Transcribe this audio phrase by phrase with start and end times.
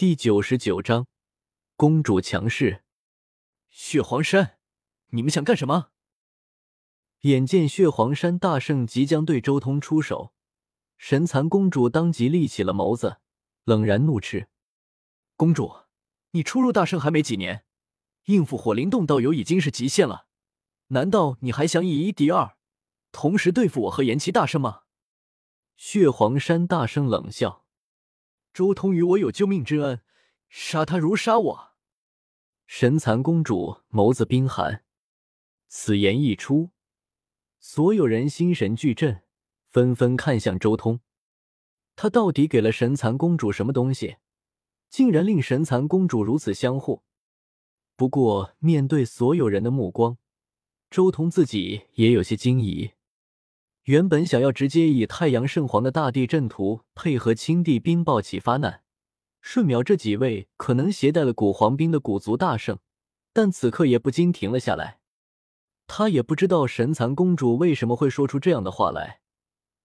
[0.00, 1.06] 第九十九章，
[1.76, 2.84] 公主强势。
[3.68, 4.56] 血皇山，
[5.08, 5.90] 你们想干什么？
[7.24, 10.32] 眼见血皇山大圣即将对周通出手，
[10.96, 13.18] 神蚕公主当即立起了眸子，
[13.64, 14.48] 冷然怒斥
[15.36, 15.70] ：“公主，
[16.30, 17.66] 你初入大圣还没几年，
[18.24, 20.28] 应付火灵洞道友已经是极限了，
[20.86, 22.56] 难道你还想以一敌二，
[23.12, 24.84] 同时对付我和炎齐大圣吗？”
[25.76, 27.59] 血皇山大圣冷笑。
[28.52, 30.00] 周通与我有救命之恩，
[30.48, 31.70] 杀他如杀我。
[32.66, 34.84] 神蚕公主眸子冰寒，
[35.68, 36.70] 此言一出，
[37.58, 39.22] 所有人心神俱震，
[39.68, 41.00] 纷纷看向周通。
[41.96, 44.16] 他到底给了神蚕公主什么东西，
[44.88, 47.02] 竟然令神蚕公主如此相护？
[47.96, 50.16] 不过面对所有人的目光，
[50.90, 52.92] 周通自己也有些惊疑。
[53.90, 58.82] 原本想要直接以太阳圣皇的大地阵图配合青帝冰暴起发难，
[59.40, 62.78] 瞬秒这几位可能携带了古皇兵的古族大圣，
[63.32, 65.00] 但此刻也不禁停了下来。
[65.88, 69.22] 他也不知道神蚕公主为什么会说出这样的话来，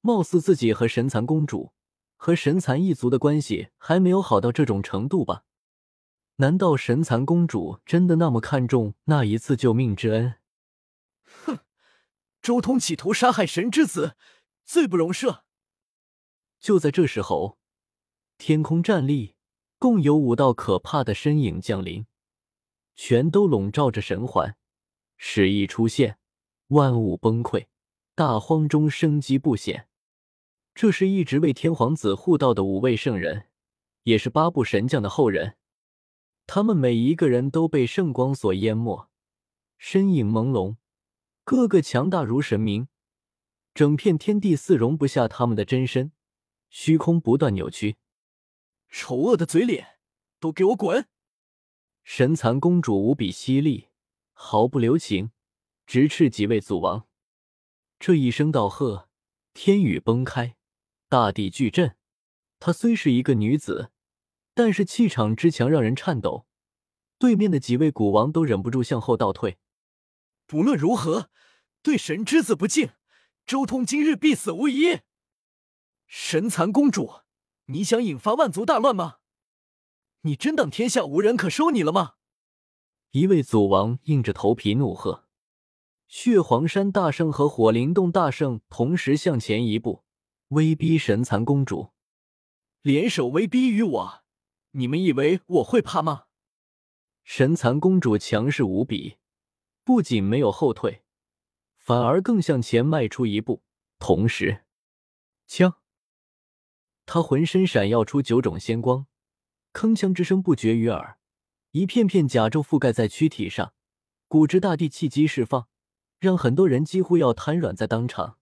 [0.00, 1.72] 貌似自己和神蚕公主
[2.16, 5.44] 和神蚕一族的关系还没有好到这种程度吧？
[6.36, 10.36] 难道神蚕公主真的那么看重那一次救命之恩？
[12.42, 14.16] 周通企图杀害神之子，
[14.64, 15.42] 罪不容赦。
[16.58, 17.58] 就在这时候，
[18.38, 19.34] 天空站立，
[19.78, 22.06] 共有五道可怕的身影降临，
[22.94, 24.56] 全都笼罩着神环。
[25.16, 26.18] 使一出现，
[26.68, 27.66] 万物崩溃，
[28.14, 29.88] 大荒中生机不显。
[30.74, 33.48] 这是一直为天皇子护道的五位圣人，
[34.04, 35.58] 也是八部神将的后人。
[36.46, 39.10] 他们每一个人都被圣光所淹没，
[39.76, 40.76] 身影朦胧。
[41.50, 42.86] 个个强大如神明，
[43.74, 46.12] 整片天地似容不下他们的真身，
[46.68, 47.96] 虚空不断扭曲。
[48.88, 49.98] 丑恶的嘴脸，
[50.38, 51.08] 都给我滚！
[52.04, 53.88] 神蚕公主无比犀利，
[54.32, 55.32] 毫不留情，
[55.88, 57.08] 直斥几位祖王。
[57.98, 59.08] 这一声道喝，
[59.52, 60.54] 天宇崩开，
[61.08, 61.96] 大地巨震。
[62.60, 63.90] 她虽是一个女子，
[64.54, 66.46] 但是气场之强让人颤抖。
[67.18, 69.58] 对面的几位古王都忍不住向后倒退。
[70.50, 71.30] 不论如何，
[71.80, 72.90] 对神之子不敬，
[73.46, 74.98] 周通今日必死无疑。
[76.08, 77.20] 神蚕公主，
[77.66, 79.18] 你想引发万族大乱吗？
[80.22, 82.14] 你真当天下无人可收你了吗？
[83.12, 85.28] 一位祖王硬着头皮怒喝。
[86.08, 90.02] 血皇山大圣和火灵洞大圣同时向前一步，
[90.48, 91.92] 威逼神蚕公主
[92.82, 94.24] 联手威逼于我。
[94.72, 96.24] 你们以为我会怕吗？
[97.22, 99.18] 神蚕公主强势无比。
[99.90, 101.02] 不仅没有后退，
[101.76, 103.64] 反而更向前迈出一步，
[103.98, 104.62] 同时，
[105.48, 105.78] 枪，
[107.06, 109.08] 他浑身闪耀出九种仙光，
[109.72, 111.18] 铿锵之声不绝于耳，
[111.72, 113.74] 一片片甲胄覆盖在躯体上，
[114.28, 115.66] 古之大地气机释放，
[116.20, 118.38] 让很多人几乎要瘫软在当场。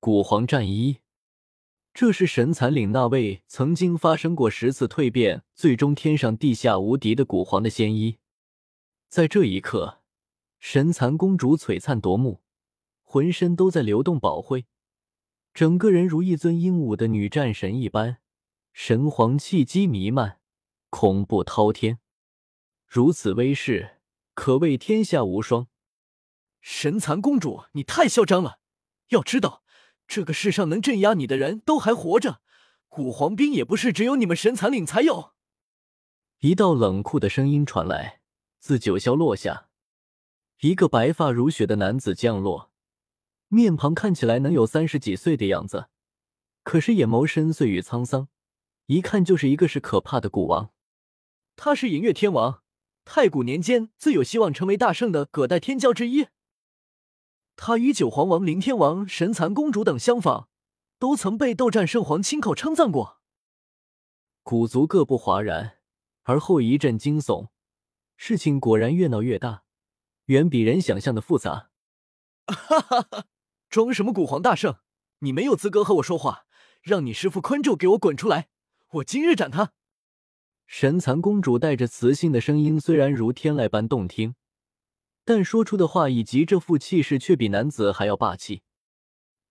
[0.00, 1.00] 古皇战衣，
[1.92, 8.16] 这是神蚕岭那位曾经发生过十次蜕变，最终天上地下无敌的古皇的仙衣，
[9.10, 10.00] 在这一刻。
[10.66, 12.42] 神蚕公主璀璨夺目，
[13.02, 14.64] 浑身都在流动宝辉，
[15.52, 18.16] 整个人如一尊英武的女战神一般，
[18.72, 20.40] 神皇气机弥漫，
[20.88, 21.98] 恐怖滔天。
[22.86, 23.98] 如此威势，
[24.32, 25.68] 可谓天下无双。
[26.62, 28.58] 神蚕公主，你太嚣张了！
[29.10, 29.62] 要知道，
[30.08, 32.40] 这个世上能镇压你的人都还活着，
[32.88, 35.34] 古皇兵也不是只有你们神蚕岭才有。
[36.38, 38.22] 一道冷酷的声音传来，
[38.58, 39.68] 自九霄落下。
[40.64, 42.70] 一个白发如雪的男子降落，
[43.48, 45.90] 面庞看起来能有三十几岁的样子，
[46.62, 48.28] 可是眼眸深邃与沧桑，
[48.86, 50.72] 一看就是一个是可怕的古王。
[51.54, 52.62] 他是银月天王，
[53.04, 56.28] 太古年间最有希望成为大圣的葛代天骄之一。
[57.56, 60.48] 他与九皇王、灵天王、神蚕公主等相仿，
[60.98, 63.20] 都曾被斗战圣皇亲口称赞过。
[64.42, 65.76] 古族各不哗然，
[66.22, 67.48] 而后一阵惊悚，
[68.16, 69.63] 事情果然越闹越大。
[70.26, 71.70] 远比人想象的复杂。
[72.46, 73.26] 哈哈哈！
[73.68, 74.76] 装什么古皇大圣？
[75.20, 76.46] 你没有资格和我说话！
[76.82, 78.48] 让你师父昆咒给我滚出来！
[78.92, 79.72] 我今日斩他！
[80.66, 84.34] 神蚕公主带着磁性的声音，虽然如天籁般动听，
[85.24, 88.62] 但说出的话以及这副气势却比男子还要霸气。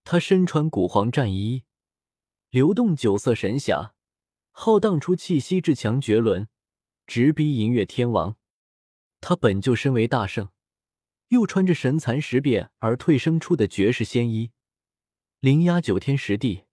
[0.04, 1.64] 她身穿古皇战衣，
[2.52, 3.96] 流动九色神霞，
[4.52, 6.48] 浩荡出气息至强绝伦，
[7.08, 8.36] 直逼银月天王。
[9.20, 10.50] 她本就身为大圣。
[11.34, 14.52] 又穿着神蚕十变而蜕生出的绝世仙衣，
[15.40, 16.66] 凌压九天十地，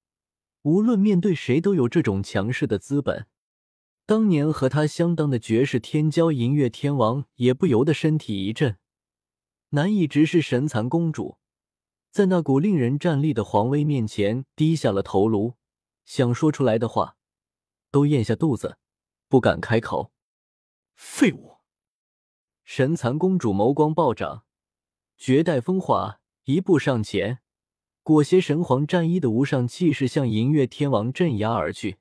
[0.63, 3.27] 无论面对谁都有这种强势的资本。
[4.05, 8.77] 当年和他相当的绝世天骄银月天王也不由得身体一震，
[9.71, 11.39] 难以直视神蚕公主，
[12.11, 15.55] 在那股令人战栗的皇威面前低下了头颅，
[16.05, 17.17] 想说出来的话
[17.91, 18.77] 都咽下肚子，
[19.29, 20.13] 不敢开口。
[20.97, 21.57] 废物！
[22.63, 24.45] 神蚕公主眸光暴涨，
[25.21, 27.41] 绝代风华，一步上前，
[28.03, 31.99] 裹挟神皇战衣的无上气势向银月天王镇压而去。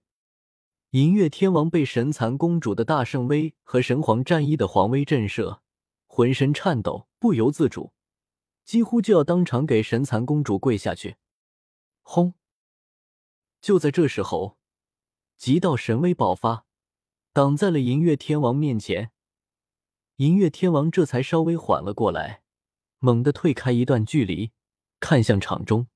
[0.91, 5.59] 银月天王被神蚕公主的大圣威和神皇战衣的皇威震慑，
[6.07, 7.91] 浑身颤抖，不由自主，
[8.63, 11.17] 几乎就要当场给神蚕公主跪下去。
[12.01, 12.35] 轰！
[13.59, 14.57] 就在这时候，
[15.35, 16.63] 极道神威爆发，
[17.33, 19.11] 挡在了银月天王面前。
[20.15, 22.38] 银月天王这才稍微缓了过来，
[22.99, 24.51] 猛地退开一段距离，
[24.99, 25.87] 看向场中。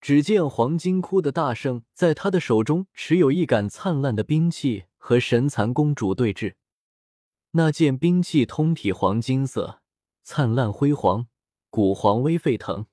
[0.00, 6.54] 只见黄金窟的大圣在他的手中持有一杆灿烂的兵器，和神蚕公主对峙。
[7.50, 9.82] 那件兵器通体黄金色，
[10.22, 11.26] 灿烂辉煌，
[11.68, 12.86] 古黄威沸腾。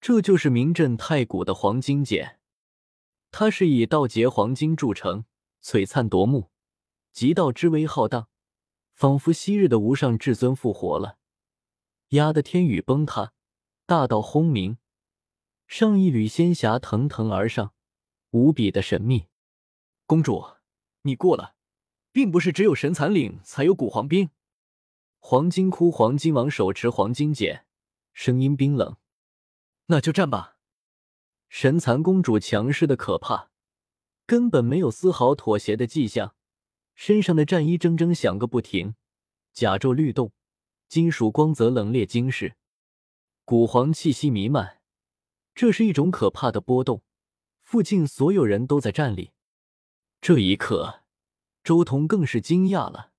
[0.00, 2.40] 这就是名震太古的黄金剑，
[3.30, 5.24] 它是以道劫黄金铸成，
[5.62, 6.50] 璀璨夺目，
[7.12, 8.28] 极道之威浩荡，
[8.94, 11.18] 仿佛昔日的无上至尊复活了，
[12.10, 13.32] 压得天宇崩塌，
[13.86, 14.78] 大道轰鸣。
[15.68, 17.72] 上一缕仙霞腾腾而上，
[18.30, 19.26] 无比的神秘。
[20.06, 20.44] 公主，
[21.02, 21.54] 你过了，
[22.10, 24.30] 并不是只有神蚕岭才有古黄兵。
[25.20, 27.66] 黄金窟黄金王手持黄金剑，
[28.12, 28.96] 声音冰冷。
[29.86, 30.56] 那就战吧。
[31.48, 33.50] 神蚕公主强势的可怕，
[34.26, 36.34] 根本没有丝毫妥协的迹象，
[36.96, 38.96] 身上的战衣铮铮响个不停，
[39.52, 40.32] 甲胄律动，
[40.90, 42.56] 金属光泽冷冽惊世，
[43.44, 44.80] 古黄气息弥漫。
[45.54, 47.04] 这是一种可怕的波动，
[47.60, 49.30] 附近所有人都在站立。
[50.20, 51.02] 这一刻，
[51.62, 53.12] 周通更是惊讶了。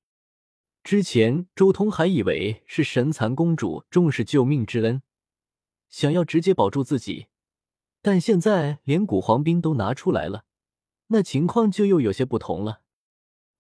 [0.84, 5.02] 之前，周通还以为是神蚕公主重视救命之恩，
[5.88, 7.28] 想要直接保住自己，
[8.02, 10.44] 但现在连古黄兵都拿出来了，
[11.08, 12.82] 那情况就又有些不同了。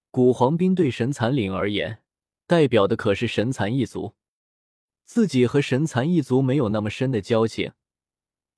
[0.10, 2.04] 古黄兵对神蚕岭而言，
[2.52, 4.14] 代表的可是神蚕一族，
[5.06, 7.72] 自己和神蚕一族没有那么深的交情。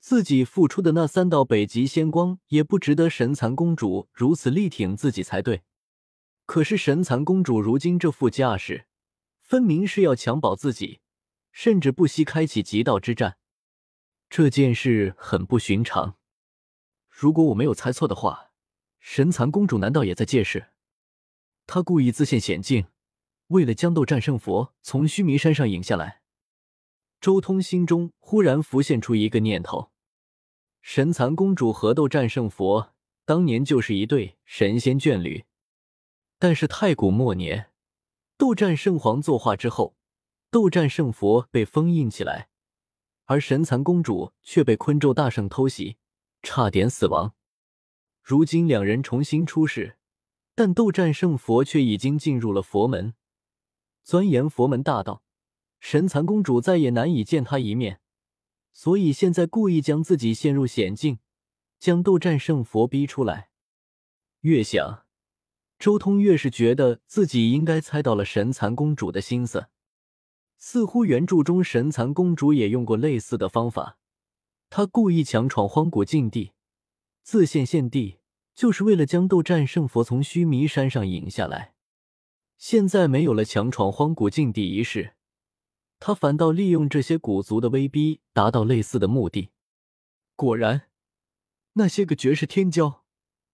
[0.00, 5.62] 自己付出的那三道北极仙光也不值得神蚕公主如此力挺自己才对。
[6.44, 8.86] 可是神蚕公主如今这副架势，
[9.38, 10.98] 分明是要强保自己，
[11.52, 13.36] 甚至不惜开启极道之战。
[14.28, 16.16] 这件事很不寻常。
[17.08, 18.50] 如果我没有猜错的话，
[18.98, 20.70] 神蚕公主难道也在借势？
[21.68, 22.86] 她故意自陷险境，
[23.48, 26.22] 为了将斗战胜佛从须弥山上引下来。
[27.20, 29.90] 周通心中忽然浮现出一个念头。
[30.82, 32.94] 神蚕公主和斗战胜佛
[33.24, 35.44] 当年就是一对神仙眷侣，
[36.38, 37.70] 但是太古末年，
[38.36, 39.96] 斗战圣皇作化之后，
[40.50, 42.48] 斗战胜佛被封印起来，
[43.24, 45.96] 而神蚕公主却被昆咒大圣偷袭，
[46.42, 47.34] 差点死亡。
[48.22, 49.96] 如今两人重新出世，
[50.54, 53.14] 但斗战胜佛却已经进入了佛门，
[54.04, 55.22] 钻研佛门大道，
[55.80, 58.00] 神蚕公主再也难以见他一面。
[58.70, 61.20] 所以现在故意将自己陷入险境，
[61.78, 63.48] 将斗战胜佛逼出来。
[64.40, 65.06] 越想，
[65.78, 69.68] 周通越是觉得自己应该猜到了神蚕公主的心思。
[70.58, 73.98] 似乎原著中神蚕公主也用过类似的方法，
[74.68, 76.52] 她故意强闯荒古禁地，
[77.22, 78.18] 自陷陷地，
[78.54, 81.73] 就是为了将斗战胜佛从须弥山上引下来。
[82.56, 85.14] 现在没有了强闯荒古禁地一事。
[86.00, 89.50] 他反倒利用这些古族的威逼，达到类似的目的。
[90.36, 90.88] 果然，
[91.74, 93.00] 那些个绝世天骄，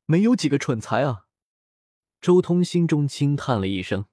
[0.07, 1.27] 没有几个蠢材啊！
[2.21, 4.07] 周通心中轻叹了一声。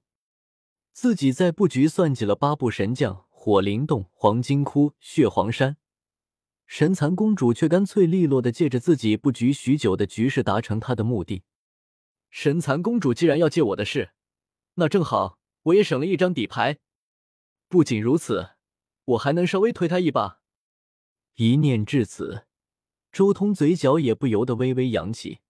[0.92, 5.76] 自己在布局算计了八部神将、火灵洞、黄金窟、血皇山，
[6.66, 11.42] 神蚕公主却干脆利落的借着自己布局许久的局势达成她的目的。
[12.30, 14.10] 神蚕公主既然要借我的事，
[14.80, 16.78] 那正好，我也省了一张底牌。
[17.68, 18.50] 不仅如此，
[19.06, 20.40] 我还能稍微推他一把。
[21.34, 22.46] 一念至此，
[23.10, 25.40] 周通嘴角也不由得微微扬起。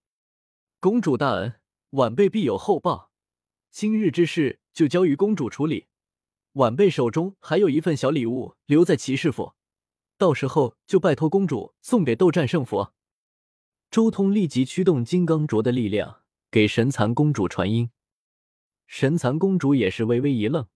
[0.79, 3.11] 公主大恩，晚辈必有厚报。
[3.69, 5.85] 今日之事就交于公主处理。
[6.53, 9.53] 晚辈手中还有一份小礼物留在骑士府，
[10.17, 12.95] 到时候就拜托公主送给斗战胜佛。
[13.91, 17.91] 周通立即驱动金刚镯的力量给神蚕公主传音。
[18.91, 20.67] 神蚕公主也是微微一愣。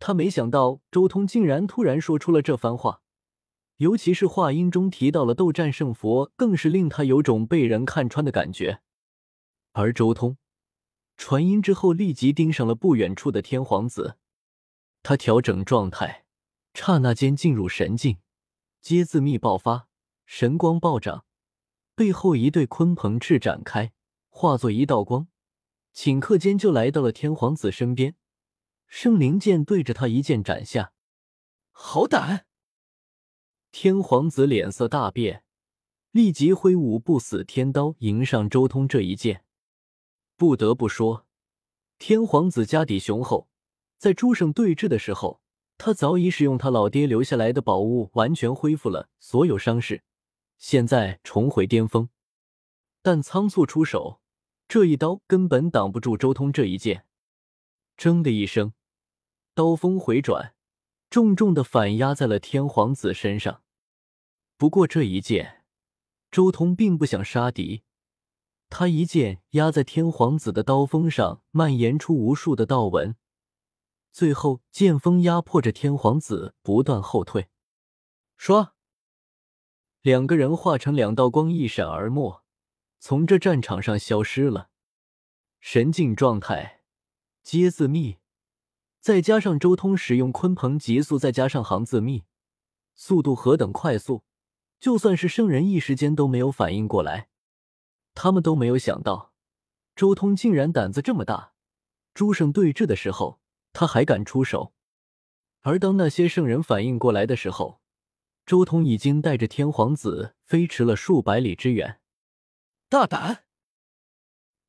[0.00, 3.02] 她没想到周通竟然突然说出了这番话，
[3.76, 8.80] 尤其是话音中提到了斗战胜佛，更是令她有种被人看穿的感觉。
[9.72, 10.36] 而周通
[11.16, 14.18] 传音之后，立即盯上了不远处的天皇子。
[15.04, 16.24] 他调整状态，
[16.74, 18.18] 刹那间进入神境，
[18.80, 19.86] 皆字密爆发，
[20.26, 21.24] 神光暴涨，
[21.94, 23.92] 背后一对鲲鹏翅展开，
[24.28, 25.28] 化作一道光，
[25.96, 28.14] 顷刻间就来到了天皇子身边。
[28.86, 30.92] 圣灵剑对着他一剑斩下，
[31.72, 32.46] 好胆！
[33.72, 35.42] 天皇子脸色大变，
[36.10, 39.42] 立即挥舞不死天刀迎上周通这一剑。
[40.36, 41.26] 不得不说，
[41.98, 43.48] 天皇子家底雄厚，
[43.96, 45.40] 在诸圣对峙的时候，
[45.78, 50.04] 他早已使用他老爹留下来的宝物，完全恢复了所有伤势，
[50.58, 52.10] 现在重回巅峰。
[53.00, 54.20] 但仓促出手，
[54.68, 57.06] 这一刀根本挡不住周通这一剑。
[57.96, 58.72] 铮的一声，
[59.54, 60.54] 刀锋回转，
[61.08, 63.62] 重重的反压在了天皇子身上。
[64.58, 65.64] 不过这一剑，
[66.30, 67.84] 周通并不想杀敌。
[68.68, 73.14] 他一剑压在天皇子的刀锋上，蔓延出无数的道纹，
[74.10, 77.48] 最后剑锋压迫着天皇子不断后退。
[78.36, 78.72] 唰，
[80.02, 82.42] 两个人化成两道光，一闪而没，
[82.98, 84.70] 从这战场上消失了。
[85.60, 86.82] 神境状态，
[87.42, 88.18] 皆自密，
[89.00, 92.24] 再加上周通使用鲲鹏极速，再加上行自密，
[92.94, 94.22] 速度何等快速，
[94.78, 97.28] 就算是圣人一时间都没有反应过来。
[98.14, 99.32] 他们都没有想到，
[99.94, 101.52] 周通竟然胆子这么大。
[102.14, 103.40] 诸圣对峙的时候，
[103.72, 104.72] 他还敢出手。
[105.60, 107.80] 而当那些圣人反应过来的时候，
[108.46, 112.00] 周通已经带着天皇子飞驰了数百里之远。
[112.88, 113.44] 大胆！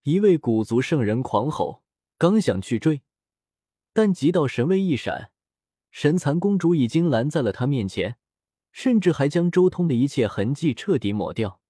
[0.02, 1.84] 一位古族圣人狂吼，
[2.18, 3.04] 刚想去追，
[3.94, 5.32] 但极道神威一闪，
[5.92, 8.18] 神蚕公主已经拦在了他面前，
[8.72, 11.62] 甚至还将周通的一切痕迹彻底抹掉。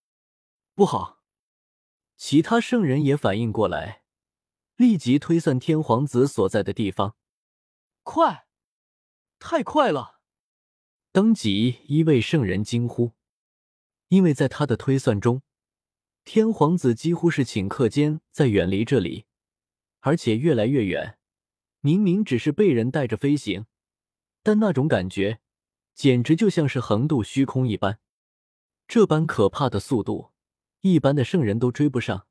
[0.74, 1.22] 不好！
[2.16, 4.04] 其他圣人也反应过来，
[4.78, 7.18] 立即推算天皇子所在的地方。
[8.04, 8.48] 快，
[9.38, 10.22] 太快了！
[11.12, 13.12] 当即一位圣人惊呼，
[14.08, 15.42] 因为在他的推算中，
[16.28, 19.28] 天皇子几乎是顷刻间在远离这里，
[20.02, 21.18] 而且越来越远。
[21.80, 23.66] 明明只是被人带着飞行，
[24.44, 25.40] 但那种感觉
[25.96, 28.00] 简直就像是横渡虚空一般。
[28.90, 30.32] 这般可怕的速度。
[30.82, 32.28] 一般的圣人都追不上，